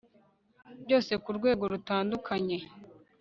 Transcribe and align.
byose 0.83 1.11
kurwego 1.23 1.63
rutandukanye 1.71 2.57